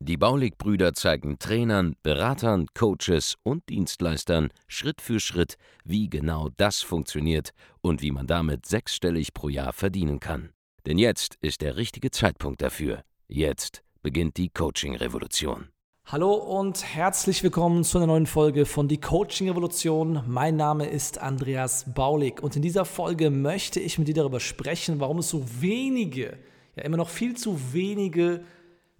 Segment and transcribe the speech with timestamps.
[0.00, 7.50] Die Baulig-Brüder zeigen Trainern, Beratern, Coaches und Dienstleistern Schritt für Schritt, wie genau das funktioniert
[7.80, 10.50] und wie man damit sechsstellig pro Jahr verdienen kann.
[10.86, 13.02] Denn jetzt ist der richtige Zeitpunkt dafür.
[13.28, 15.68] Jetzt beginnt die Coaching-Revolution.
[16.06, 20.24] Hallo und herzlich willkommen zu einer neuen Folge von Die Coaching Revolution.
[20.26, 24.98] Mein Name ist Andreas Baulig und in dieser Folge möchte ich mit dir darüber sprechen,
[24.98, 26.38] warum es so wenige,
[26.74, 28.42] ja immer noch viel zu wenige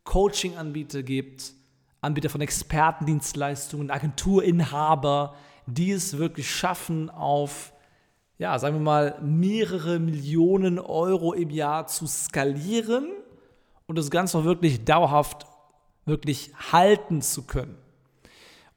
[0.04, 1.52] Coaching-Anbieter gibt,
[2.00, 5.34] Anbieter von Expertendienstleistungen, Agenturinhaber,
[5.66, 7.72] die es wirklich schaffen, auf,
[8.38, 13.08] ja, sagen wir mal, mehrere Millionen Euro im Jahr zu skalieren
[13.86, 15.46] und das Ganze auch wirklich dauerhaft,
[16.06, 17.76] wirklich halten zu können.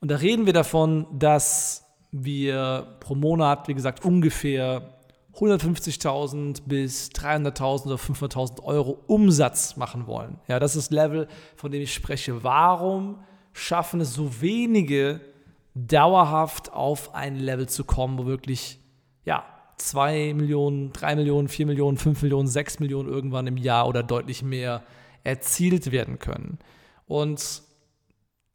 [0.02, 5.00] Und da reden wir davon, dass wir pro Monat, wie gesagt, ungefähr
[5.36, 10.40] 150.000 bis 300.000 oder 500.000 Euro Umsatz machen wollen.
[10.48, 12.44] Ja, das ist das Level, von dem ich spreche.
[12.44, 13.20] Warum
[13.52, 15.22] schaffen es so wenige,
[15.76, 18.80] dauerhaft auf ein Level zu kommen, wo wirklich,
[19.26, 19.44] ja,
[19.78, 24.44] 2 Millionen, 3 Millionen, 4 Millionen, 5 Millionen, 6 Millionen irgendwann im Jahr oder deutlich
[24.44, 24.84] mehr
[25.24, 26.60] erzielt werden können.
[27.08, 27.64] Und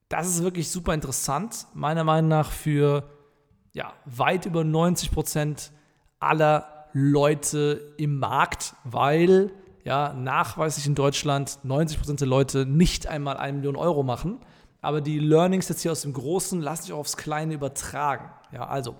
[0.09, 3.11] das ist wirklich super interessant, meiner Meinung nach für
[3.75, 5.73] ja, weit über 90 Prozent
[6.21, 9.53] aller Leute im Markt, weil
[9.85, 14.39] ja nachweislich in Deutschland 90% der Leute nicht einmal eine Million Euro machen.
[14.81, 18.31] Aber die Learnings jetzt hier aus dem Großen lassen sich auch aufs Kleine übertragen.
[18.53, 18.95] Ja, also,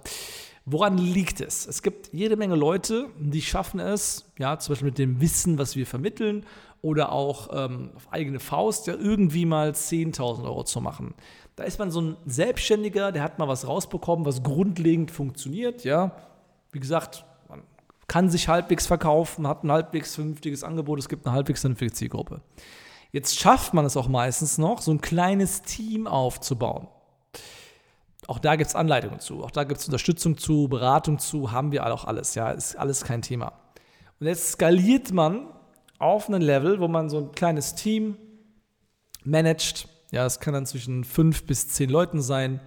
[0.65, 1.67] woran liegt es?
[1.67, 5.77] Es gibt jede Menge Leute, die schaffen es, ja, zum Beispiel mit dem Wissen, was
[5.77, 6.45] wir vermitteln,
[6.81, 11.15] oder auch ähm, auf eigene Faust, ja, irgendwie mal 10.000 Euro zu machen.
[11.57, 16.13] Da ist man so ein Selbstständiger, der hat mal was rausbekommen, was grundlegend funktioniert, ja,
[16.73, 17.63] wie gesagt, man
[18.07, 22.43] kann sich halbwegs verkaufen, hat ein halbwegs vernünftiges Angebot, es gibt eine halbwegs vernünftige Zielgruppe.
[23.11, 26.89] Jetzt schafft man es auch meistens noch, so ein kleines Team aufzubauen.
[28.27, 31.73] Auch da gibt es Anleitungen zu, auch da gibt es Unterstützung zu, Beratung zu, haben
[31.73, 33.53] wir auch alles, ja, ist alles kein Thema.
[34.21, 35.49] Und jetzt skaliert man
[35.99, 38.17] auf einen Level, wo man so ein kleines Team
[39.25, 42.61] managt, ja, es kann dann zwischen fünf bis zehn Leuten sein,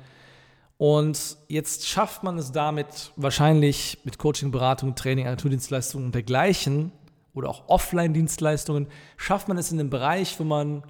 [0.81, 6.91] und jetzt schafft man es damit wahrscheinlich mit Coaching, Beratung, Training, Agenturdienstleistungen und dergleichen
[7.35, 10.81] oder auch Offline-Dienstleistungen, schafft man es in einem Bereich, wo man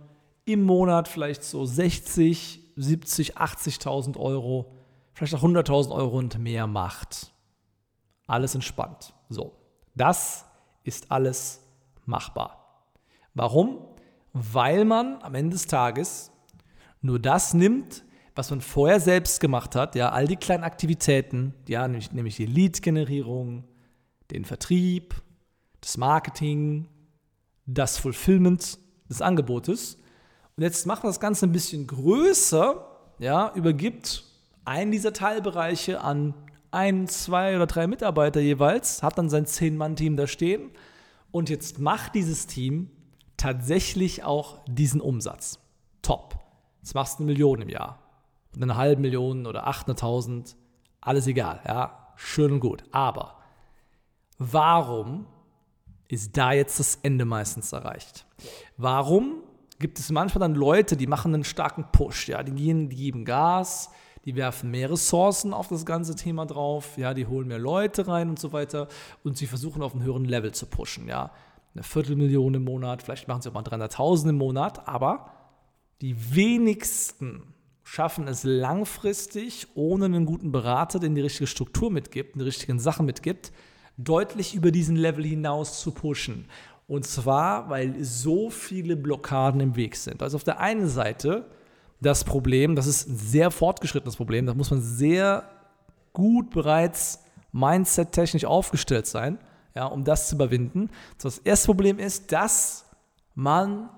[0.46, 4.72] im Monat vielleicht so 60, 70, 80.000 Euro,
[5.12, 7.34] vielleicht auch 100.000 Euro und mehr macht.
[8.28, 9.14] Alles entspannt.
[9.28, 9.58] So,
[9.94, 10.46] das
[10.86, 11.68] ist alles
[12.06, 12.86] machbar.
[13.34, 13.80] Warum?
[14.32, 16.32] Weil man am Ende des Tages
[17.02, 18.06] nur das nimmt,
[18.42, 22.48] was man vorher selbst gemacht hat, ja, all die kleinen Aktivitäten, ja, nämlich, nämlich die
[22.48, 23.66] Lead-Generierung,
[24.32, 25.14] den Vertrieb,
[25.80, 26.88] das Marketing,
[27.68, 30.00] das Fulfillment des Angebotes.
[30.58, 32.84] Und jetzt macht man das Ganze ein bisschen größer,
[33.20, 34.24] ja, übergibt
[34.66, 36.34] einen dieser Teilbereiche an
[36.72, 40.72] ein, zwei oder drei Mitarbeiter jeweils, hat dann sein Zehn-Mann-Team da stehen
[41.30, 42.90] und jetzt macht dieses Team
[43.38, 45.60] tatsächlich auch diesen Umsatz.
[46.02, 46.40] Top.
[46.82, 48.01] Jetzt machst du eine Million im Jahr
[48.56, 50.56] und eine halbe Million oder 800.000,
[51.00, 52.84] alles egal, ja, schön und gut.
[52.92, 53.38] Aber
[54.38, 55.26] warum
[56.08, 58.26] ist da jetzt das Ende meistens erreicht?
[58.78, 59.44] Warum
[59.80, 63.26] gibt es manchmal dann Leute, die machen einen starken Push, ja, die gehen, die geben
[63.26, 63.90] Gas,
[64.26, 68.30] die werfen mehr Ressourcen auf das ganze Thema drauf, ja, die holen mehr Leute rein
[68.30, 68.88] und so weiter
[69.24, 71.32] und sie versuchen auf einen höheren Level zu pushen, ja.
[71.74, 75.32] Eine Viertelmillion im Monat, vielleicht machen sie auch mal 300.000 im Monat, aber
[76.02, 77.54] die wenigsten
[77.92, 83.06] schaffen es langfristig, ohne einen guten Berater, der die richtige Struktur mitgibt, die richtigen Sachen
[83.06, 83.52] mitgibt,
[83.98, 86.46] deutlich über diesen Level hinaus zu pushen.
[86.88, 90.24] Und zwar, weil so viele Blockaden im Weg sind.
[90.24, 91.50] Also auf der einen Seite
[92.00, 95.50] das Problem, das ist ein sehr fortgeschrittenes Problem, da muss man sehr
[96.14, 97.20] gut bereits
[97.52, 99.38] mindset-technisch aufgestellt sein,
[99.76, 100.92] ja, um das zu überwinden.
[101.22, 102.86] Das erste Problem ist, dass
[103.36, 103.90] man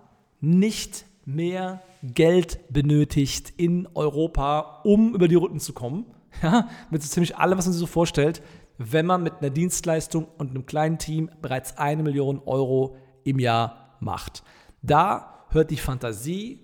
[0.41, 6.05] nicht mehr Geld benötigt in Europa, um über die Runden zu kommen.
[6.41, 8.41] Ja, mit so ziemlich allem, was man sich so vorstellt,
[8.79, 13.95] wenn man mit einer Dienstleistung und einem kleinen Team bereits eine Million Euro im Jahr
[13.99, 14.43] macht.
[14.81, 16.59] Da hört die Fantasie,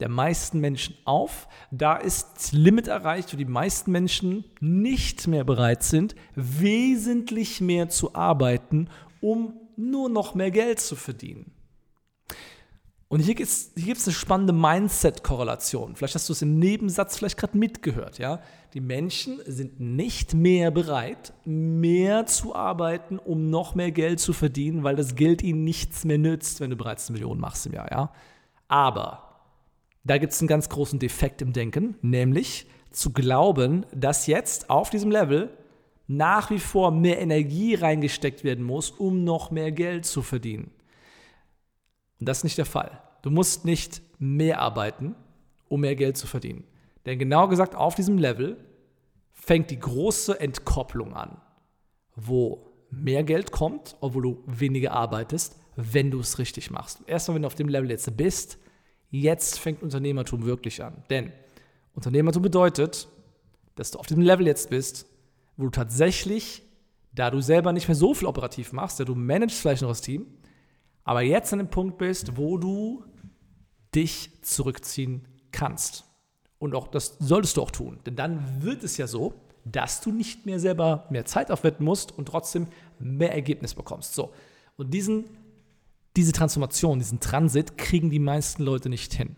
[0.00, 1.48] der meisten Menschen auf.
[1.70, 7.88] Da ist das Limit erreicht, wo die meisten Menschen nicht mehr bereit sind, wesentlich mehr
[7.88, 8.88] zu arbeiten,
[9.20, 11.52] um nur noch mehr Geld zu verdienen.
[13.14, 15.94] Und hier gibt es hier eine spannende Mindset-Korrelation.
[15.94, 18.18] Vielleicht hast du es im Nebensatz vielleicht gerade mitgehört.
[18.18, 18.40] Ja?
[18.72, 24.82] Die Menschen sind nicht mehr bereit, mehr zu arbeiten, um noch mehr Geld zu verdienen,
[24.82, 27.88] weil das Geld ihnen nichts mehr nützt, wenn du bereits eine Million machst im Jahr.
[27.88, 28.12] Ja?
[28.66, 29.44] Aber
[30.02, 34.90] da gibt es einen ganz großen Defekt im Denken, nämlich zu glauben, dass jetzt auf
[34.90, 35.56] diesem Level
[36.08, 40.72] nach wie vor mehr Energie reingesteckt werden muss, um noch mehr Geld zu verdienen.
[42.18, 43.03] Und das ist nicht der Fall.
[43.24, 45.14] Du musst nicht mehr arbeiten,
[45.70, 46.64] um mehr Geld zu verdienen.
[47.06, 48.58] Denn genau gesagt, auf diesem Level
[49.32, 51.40] fängt die große Entkopplung an,
[52.16, 57.00] wo mehr Geld kommt, obwohl du weniger arbeitest, wenn du es richtig machst.
[57.06, 58.58] Erstmal, wenn du auf dem Level jetzt bist,
[59.10, 61.02] jetzt fängt Unternehmertum wirklich an.
[61.08, 61.32] Denn
[61.94, 63.08] Unternehmertum bedeutet,
[63.74, 65.06] dass du auf dem Level jetzt bist,
[65.56, 66.60] wo du tatsächlich,
[67.14, 70.02] da du selber nicht mehr so viel operativ machst, da du managst vielleicht noch das
[70.02, 70.26] Team,
[71.04, 73.02] aber jetzt an dem Punkt bist, wo du
[73.94, 76.04] dich zurückziehen kannst.
[76.58, 78.00] Und auch das solltest du auch tun.
[78.06, 82.16] Denn dann wird es ja so, dass du nicht mehr selber mehr Zeit aufwenden musst
[82.16, 82.66] und trotzdem
[82.98, 84.14] mehr Ergebnis bekommst.
[84.14, 84.32] So.
[84.76, 85.24] Und diesen
[86.16, 89.36] diese Transformation, diesen Transit kriegen die meisten Leute nicht hin.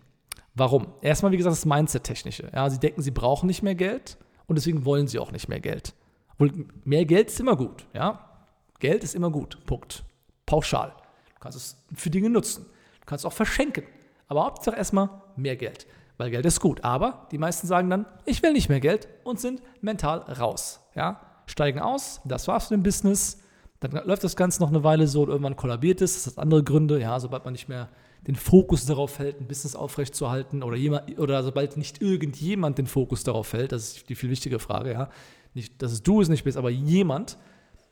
[0.53, 0.87] Warum?
[1.01, 2.51] Erstmal, wie gesagt, das Mindset-Technische.
[2.53, 4.17] Ja, sie denken, sie brauchen nicht mehr Geld
[4.47, 5.93] und deswegen wollen sie auch nicht mehr Geld.
[6.37, 7.87] Und mehr Geld ist immer gut.
[7.93, 8.43] Ja?
[8.79, 9.65] Geld ist immer gut.
[9.65, 10.03] Punkt.
[10.45, 10.93] Pauschal.
[11.33, 12.65] Du kannst es für Dinge nutzen.
[12.99, 13.83] Du kannst es auch verschenken.
[14.27, 15.87] Aber Hauptsache erstmal mehr Geld.
[16.17, 16.83] Weil Geld ist gut.
[16.83, 20.79] Aber die meisten sagen dann, ich will nicht mehr Geld und sind mental raus.
[20.95, 21.21] Ja?
[21.45, 23.39] Steigen aus, das war's für den Business
[23.79, 26.23] dann läuft das Ganze noch eine Weile so und irgendwann kollabiert es.
[26.23, 27.89] Das hat andere Gründe, ja, sobald man nicht mehr
[28.25, 33.23] den Fokus darauf hält, ein Business aufrechtzuerhalten oder, jemand, oder sobald nicht irgendjemand den Fokus
[33.23, 35.09] darauf hält, das ist die viel wichtige Frage, ja.
[35.53, 37.37] Nicht, dass es du es nicht bist, aber jemand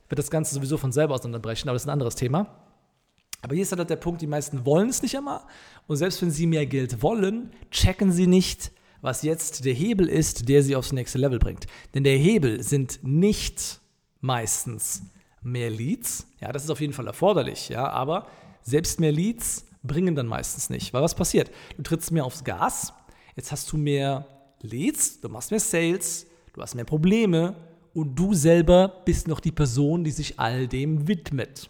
[0.09, 2.47] wird das Ganze sowieso von selber auseinanderbrechen, aber das ist ein anderes Thema.
[3.45, 5.45] Aber hier ist halt der Punkt, die meisten wollen es nicht immer
[5.85, 8.71] und selbst wenn sie mehr Geld wollen, checken sie nicht,
[9.01, 11.67] was jetzt der Hebel ist, der sie aufs nächste Level bringt.
[11.93, 13.81] Denn der Hebel sind nicht
[14.19, 15.03] meistens
[15.43, 16.25] mehr Leads.
[16.41, 18.25] Ja, das ist auf jeden Fall erforderlich, ja, aber
[18.63, 20.91] selbst mehr Leads bringen dann meistens nicht.
[20.91, 21.51] Weil was passiert?
[21.77, 22.93] Du trittst mehr aufs Gas,
[23.35, 24.25] jetzt hast du mehr
[24.63, 27.55] Leads, du machst mehr Sales, du hast mehr Probleme
[27.93, 31.69] und du selber bist noch die Person, die sich all dem widmet.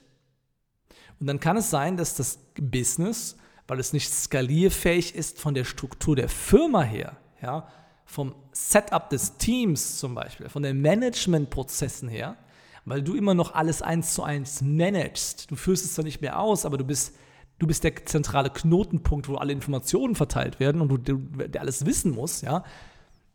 [1.20, 5.64] Und dann kann es sein, dass das Business, weil es nicht skalierfähig ist von der
[5.64, 7.68] Struktur der Firma her, ja,
[8.06, 12.38] vom Setup des Teams zum Beispiel, von den Managementprozessen her,
[12.86, 15.50] weil du immer noch alles eins zu eins managst.
[15.50, 17.16] Du führst es zwar nicht mehr aus, aber du bist,
[17.58, 22.12] du bist der zentrale Knotenpunkt, wo alle Informationen verteilt werden und du, der alles wissen
[22.12, 22.64] muss, ja.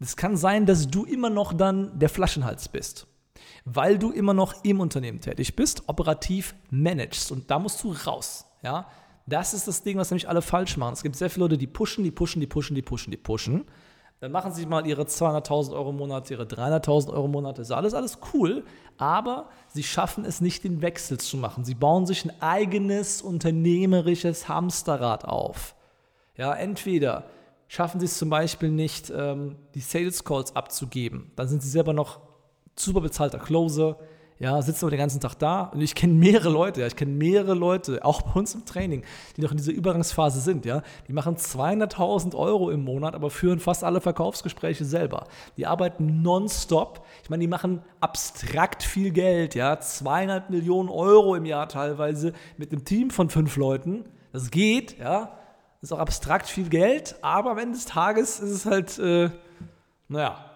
[0.03, 3.07] Es kann sein, dass du immer noch dann der Flaschenhals bist,
[3.65, 8.47] weil du immer noch im Unternehmen tätig bist, operativ managst und da musst du raus,
[8.63, 8.87] ja.
[9.27, 10.95] Das ist das Ding, was nämlich alle falsch machen.
[10.95, 13.65] Es gibt sehr viele Leute, die pushen, die pushen, die pushen, die pushen, die pushen.
[14.21, 17.59] Dann machen sie mal ihre 200.000 Euro im Monat, ihre 300.000 Euro im Monat.
[17.59, 18.65] Das ist alles, alles cool.
[18.99, 21.65] Aber sie schaffen es nicht, den Wechsel zu machen.
[21.65, 25.75] Sie bauen sich ein eigenes unternehmerisches Hamsterrad auf.
[26.37, 27.25] Ja, entweder
[27.67, 31.31] schaffen sie es zum Beispiel nicht, ähm, die Sales Calls abzugeben.
[31.37, 32.21] Dann sind sie selber noch
[32.77, 33.99] super bezahlter Closer
[34.41, 35.65] ja, sitzen wir den ganzen Tag da.
[35.65, 39.05] Und ich kenne mehrere Leute, ja, ich kenne mehrere Leute, auch bei uns im Training,
[39.37, 43.61] die noch in dieser Übergangsphase sind, ja, die machen 200.000 Euro im Monat, aber führen
[43.61, 45.27] fast alle Verkaufsgespräche selber.
[45.59, 51.45] Die arbeiten nonstop, ich meine, die machen abstrakt viel Geld, ja, zweieinhalb Millionen Euro im
[51.45, 55.37] Jahr teilweise mit einem Team von fünf Leuten, das geht, ja,
[55.83, 59.29] das ist auch abstrakt viel Geld, aber am Ende des Tages ist es halt, äh,
[60.09, 60.50] naja,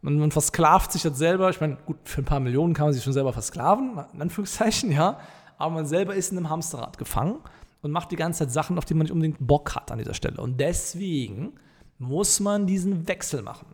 [0.00, 1.50] man, man versklavt sich das selber.
[1.50, 4.92] Ich meine, gut, für ein paar Millionen kann man sich schon selber versklaven, in Anführungszeichen,
[4.92, 5.18] ja.
[5.56, 7.38] Aber man selber ist in einem Hamsterrad gefangen
[7.82, 10.14] und macht die ganze Zeit Sachen, auf die man nicht unbedingt Bock hat an dieser
[10.14, 10.40] Stelle.
[10.40, 11.54] Und deswegen
[11.98, 13.66] muss man diesen Wechsel machen.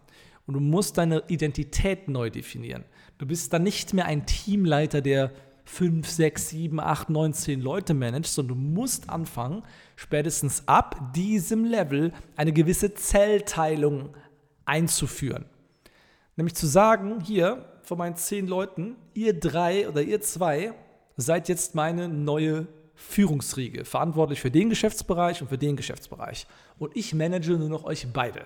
[0.47, 2.85] Und du musst deine Identität neu definieren.
[3.19, 5.31] Du bist dann nicht mehr ein Teamleiter, der
[5.67, 9.63] 5, 6, 7, 8, 9, 10 Leute managt, sondern du musst anfangen,
[9.97, 14.11] spätestens ab diesem Level eine gewisse Zellteilung
[14.67, 15.47] einzuführen.
[16.37, 20.73] Nämlich zu sagen, hier von meinen zehn Leuten, ihr drei oder ihr zwei
[21.17, 26.47] seid jetzt meine neue Führungsriege, verantwortlich für den Geschäftsbereich und für den Geschäftsbereich.
[26.79, 28.43] Und ich manage nur noch euch beide.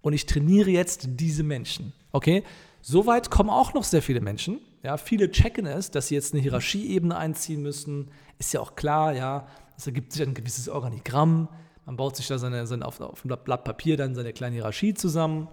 [0.00, 1.92] Und ich trainiere jetzt diese Menschen.
[2.10, 2.42] Okay?
[2.80, 4.58] Soweit kommen auch noch sehr viele Menschen.
[4.82, 8.10] Ja, viele checken es, dass sie jetzt eine Hierarchieebene einziehen müssen.
[8.38, 9.46] Ist ja auch klar, ja.
[9.76, 11.48] Es ergibt sich ein gewisses Organigramm.
[11.86, 14.94] Man baut sich da seine, seine auf, auf dem Blatt Papier dann seine kleine Hierarchie
[14.94, 15.48] zusammen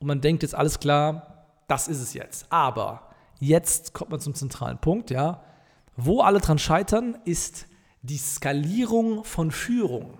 [0.00, 2.50] und man denkt jetzt alles klar, das ist es jetzt.
[2.50, 5.42] Aber jetzt kommt man zum zentralen Punkt, ja.
[5.96, 7.66] Wo alle dran scheitern, ist
[8.02, 10.18] die Skalierung von Führung.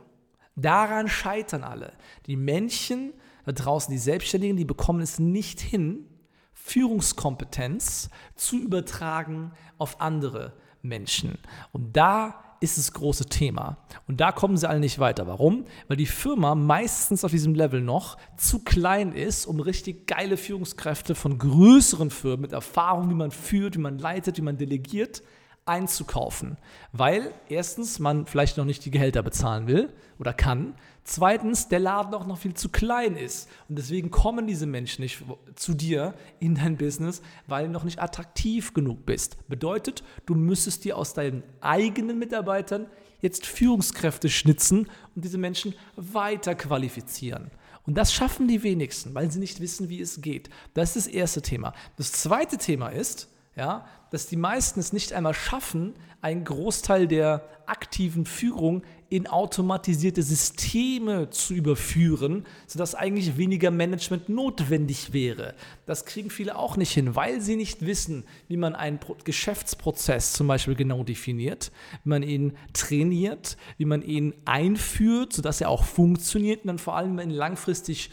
[0.55, 1.93] Daran scheitern alle.
[2.27, 6.07] Die Menschen da draußen, die Selbstständigen, die bekommen es nicht hin,
[6.53, 11.39] Führungskompetenz zu übertragen auf andere Menschen.
[11.73, 13.79] Und da ist das große Thema.
[14.07, 15.27] Und da kommen sie alle nicht weiter.
[15.27, 15.65] Warum?
[15.89, 21.15] Weil die Firma meistens auf diesem Level noch zu klein ist, um richtig geile Führungskräfte
[21.15, 25.23] von größeren Firmen mit Erfahrung, wie man führt, wie man leitet, wie man delegiert,
[25.71, 26.59] einzukaufen.
[26.93, 30.75] Weil erstens man vielleicht noch nicht die Gehälter bezahlen will oder kann.
[31.05, 33.49] Zweitens der Laden auch noch viel zu klein ist.
[33.69, 35.23] Und deswegen kommen diese Menschen nicht
[35.55, 39.49] zu dir in dein Business, weil du noch nicht attraktiv genug bist.
[39.49, 42.87] Bedeutet, du müsstest dir aus deinen eigenen Mitarbeitern
[43.21, 47.51] jetzt Führungskräfte schnitzen und diese Menschen weiter qualifizieren.
[47.87, 50.51] Und das schaffen die wenigsten, weil sie nicht wissen, wie es geht.
[50.75, 51.75] Das ist das erste Thema.
[51.97, 53.29] Das zweite Thema ist,
[53.61, 60.23] ja, dass die meisten es nicht einmal schaffen, einen Großteil der aktiven Führung in automatisierte
[60.23, 65.55] Systeme zu überführen, sodass eigentlich weniger Management notwendig wäre.
[65.85, 70.47] Das kriegen viele auch nicht hin, weil sie nicht wissen, wie man einen Geschäftsprozess zum
[70.47, 71.71] Beispiel genau definiert,
[72.05, 76.97] wie man ihn trainiert, wie man ihn einführt, sodass er auch funktioniert und dann vor
[76.97, 78.11] allem, ihn langfristig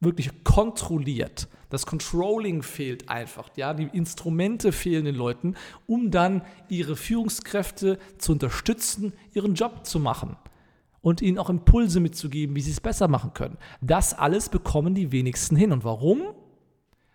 [0.00, 1.48] wirklich kontrolliert.
[1.68, 3.50] Das Controlling fehlt einfach.
[3.56, 3.74] Ja?
[3.74, 10.36] Die Instrumente fehlen den Leuten, um dann ihre Führungskräfte zu unterstützen, ihren Job zu machen
[11.00, 13.58] und ihnen auch Impulse mitzugeben, wie sie es besser machen können.
[13.80, 15.72] Das alles bekommen die wenigsten hin.
[15.72, 16.22] Und warum?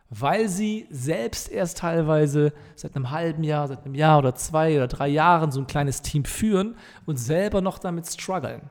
[0.09, 4.88] Weil sie selbst erst teilweise seit einem halben Jahr, seit einem Jahr oder zwei oder
[4.88, 8.69] drei Jahren so ein kleines Team führen und selber noch damit strugglen.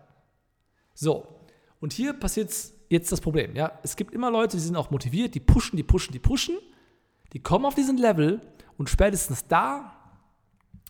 [0.95, 1.27] So,
[1.81, 3.57] und hier passiert es jetzt das Problem.
[3.57, 3.73] Ja?
[3.83, 6.59] Es gibt immer Leute, die sind auch motiviert, die pushen, die pushen, die pushen,
[7.33, 8.41] die kommen auf diesen Level
[8.77, 9.93] und spätestens da,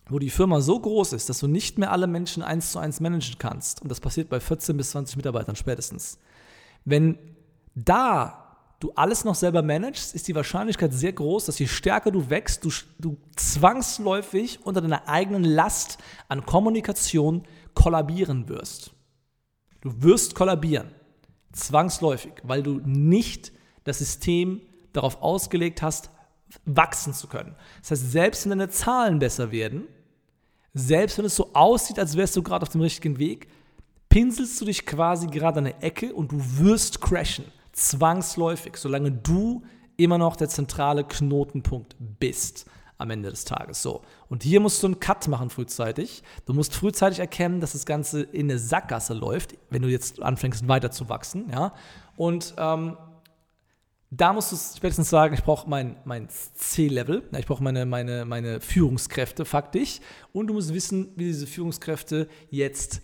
[0.09, 2.99] wo die Firma so groß ist, dass du nicht mehr alle Menschen eins zu eins
[2.99, 6.19] managen kannst, und das passiert bei 14 bis 20 Mitarbeitern spätestens,
[6.83, 7.17] wenn
[7.75, 8.41] da
[8.79, 12.65] du alles noch selber managst, ist die Wahrscheinlichkeit sehr groß, dass je stärker du wächst,
[12.65, 17.43] du, du zwangsläufig unter deiner eigenen Last an Kommunikation
[17.75, 18.91] kollabieren wirst.
[19.81, 20.89] Du wirst kollabieren.
[21.51, 23.51] Zwangsläufig, weil du nicht
[23.83, 24.61] das System
[24.93, 26.09] darauf ausgelegt hast,
[26.65, 27.55] wachsen zu können.
[27.81, 29.87] Das heißt, selbst wenn deine Zahlen besser werden,
[30.73, 33.47] selbst wenn es so aussieht, als wärst du gerade auf dem richtigen Weg,
[34.09, 37.45] pinselst du dich quasi gerade an der Ecke und du wirst crashen.
[37.71, 39.63] Zwangsläufig, solange du
[39.97, 42.65] immer noch der zentrale Knotenpunkt bist
[43.01, 43.81] am Ende des Tages.
[43.81, 44.01] So.
[44.29, 46.23] Und hier musst du einen Cut machen frühzeitig.
[46.45, 50.67] Du musst frühzeitig erkennen, dass das Ganze in eine Sackgasse läuft, wenn du jetzt anfängst
[50.67, 51.49] weiter zu wachsen.
[51.51, 51.73] Ja?
[52.15, 52.97] Und ähm,
[54.11, 58.59] da musst du spätestens sagen, ich brauche mein, mein C-Level, ich brauche meine, meine, meine
[58.59, 59.99] Führungskräfte faktisch.
[60.33, 63.01] Und du musst wissen, wie diese Führungskräfte jetzt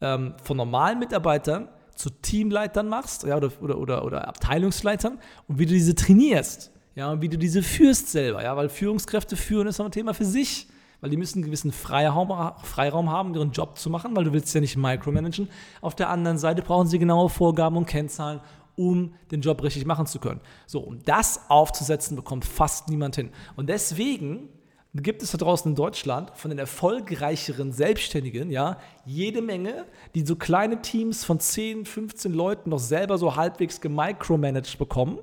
[0.00, 5.66] ähm, von normalen Mitarbeitern zu Teamleitern machst ja, oder, oder, oder, oder Abteilungsleitern und wie
[5.66, 9.78] du diese trainierst ja, und wie du diese führst selber, ja, weil Führungskräfte führen ist
[9.78, 10.66] ein Thema für sich,
[11.02, 14.54] weil die müssen einen gewissen Freiraum, Freiraum haben, ihren Job zu machen, weil du willst
[14.54, 15.50] ja nicht micromanagen.
[15.82, 18.40] Auf der anderen Seite brauchen sie genaue Vorgaben und Kennzahlen,
[18.76, 20.40] um den Job richtig machen zu können.
[20.66, 23.28] So, um das aufzusetzen, bekommt fast niemand hin.
[23.56, 24.48] Und deswegen
[24.94, 29.84] gibt es da draußen in Deutschland von den erfolgreicheren Selbstständigen, ja, jede Menge,
[30.14, 35.18] die so kleine Teams von 10, 15 Leuten noch selber so halbwegs gemicromanaged bekommen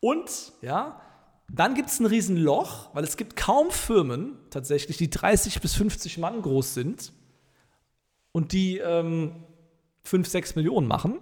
[0.00, 1.00] und, ja,
[1.50, 6.18] dann gibt es ein Riesenloch, weil es gibt kaum Firmen tatsächlich, die 30 bis 50
[6.18, 7.12] Mann groß sind
[8.32, 9.44] und die ähm,
[10.02, 11.20] 5, 6 Millionen machen,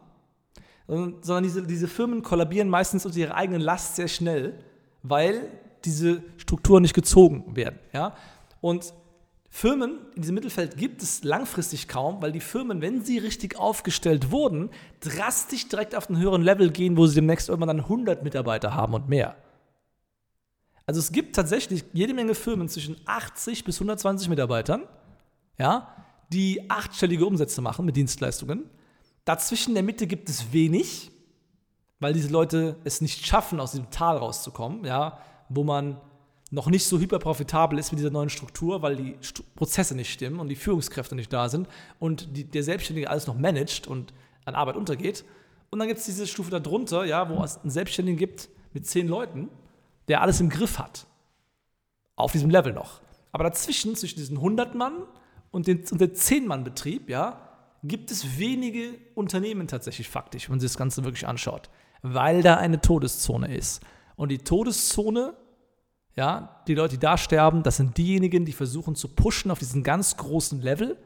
[0.88, 4.58] sondern diese, diese Firmen kollabieren meistens unter ihrer eigenen Last sehr schnell,
[5.02, 5.50] weil
[5.84, 7.78] diese Strukturen nicht gezogen werden.
[7.92, 8.16] Ja?
[8.60, 8.92] Und
[9.56, 14.30] Firmen in diesem Mittelfeld gibt es langfristig kaum, weil die Firmen, wenn sie richtig aufgestellt
[14.30, 14.68] wurden,
[15.00, 18.92] drastisch direkt auf einen höheren Level gehen, wo sie demnächst irgendwann dann 100 Mitarbeiter haben
[18.92, 19.34] und mehr.
[20.84, 24.82] Also es gibt tatsächlich jede Menge Firmen zwischen 80 bis 120 Mitarbeitern,
[25.56, 28.68] ja, die achtstellige Umsätze machen mit Dienstleistungen.
[29.24, 31.10] Dazwischen in der Mitte gibt es wenig,
[31.98, 35.98] weil diese Leute es nicht schaffen, aus diesem Tal rauszukommen, ja, wo man
[36.50, 40.38] noch nicht so hyperprofitabel ist mit dieser neuen Struktur, weil die St Prozesse nicht stimmen
[40.38, 44.12] und die Führungskräfte nicht da sind und die, der Selbstständige alles noch managt und
[44.44, 45.24] an Arbeit untergeht.
[45.70, 49.08] Und dann gibt es diese Stufe darunter, ja, wo es einen Selbstständigen gibt mit zehn
[49.08, 49.48] Leuten,
[50.08, 51.06] der alles im Griff hat.
[52.14, 53.00] Auf diesem Level noch.
[53.32, 55.02] Aber dazwischen, zwischen diesen 100 Mann
[55.50, 57.40] und, den, und dem 10-Mann-Betrieb, ja,
[57.82, 61.68] gibt es wenige Unternehmen tatsächlich faktisch, wenn man sich das Ganze wirklich anschaut,
[62.02, 63.82] weil da eine Todeszone ist.
[64.16, 65.34] Und die Todeszone,
[66.16, 69.82] ja, die Leute, die da sterben, das sind diejenigen, die versuchen zu pushen auf diesen
[69.82, 70.96] ganz großen Level,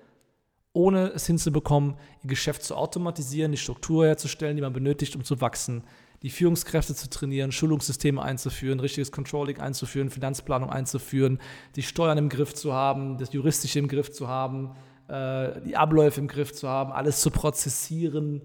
[0.72, 5.40] ohne es hinzubekommen, ihr Geschäft zu automatisieren, die Struktur herzustellen, die man benötigt, um zu
[5.40, 5.82] wachsen,
[6.22, 11.40] die Führungskräfte zu trainieren, Schulungssysteme einzuführen, richtiges Controlling einzuführen, Finanzplanung einzuführen,
[11.74, 14.76] die Steuern im Griff zu haben, das Juristische im Griff zu haben,
[15.08, 18.42] äh, die Abläufe im Griff zu haben, alles zu prozessieren,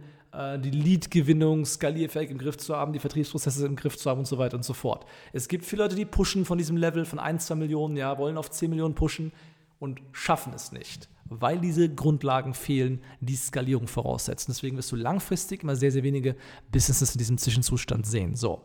[0.60, 4.38] die Lead-Gewinnung skalierfähig im Griff zu haben, die Vertriebsprozesse im Griff zu haben und so
[4.38, 5.06] weiter und so fort.
[5.32, 8.38] Es gibt viele Leute, die pushen von diesem Level von 1, 2 Millionen, ja, wollen
[8.38, 9.32] auf 10 Millionen pushen
[9.80, 14.51] und schaffen es nicht, weil diese Grundlagen fehlen, die Skalierung voraussetzen.
[14.51, 16.36] Deswegen wirst du langfristig immer sehr, sehr wenige
[16.72, 18.36] Businesses in diesem Zwischenzustand sehen.
[18.36, 18.62] So,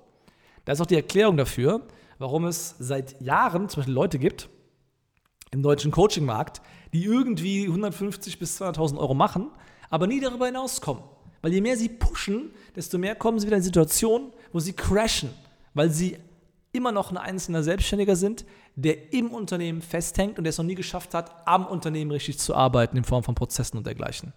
[0.64, 1.86] da ist auch die Erklärung dafür,
[2.18, 4.48] warum es seit Jahren zum Beispiel Leute gibt
[5.52, 6.62] im deutschen Coaching-Markt,
[6.92, 9.50] die irgendwie 150 bis 200.000 Euro machen,
[9.88, 11.02] aber nie darüber hinauskommen.
[11.42, 15.30] Weil je mehr sie pushen, desto mehr kommen sie wieder in Situationen, wo sie crashen,
[15.75, 16.16] weil sie
[16.73, 18.44] immer noch ein einzelner Selbstständiger sind,
[18.76, 22.54] der im Unternehmen festhängt und der es noch nie geschafft hat, am Unternehmen richtig zu
[22.54, 24.32] arbeiten in Form von Prozessen und dergleichen.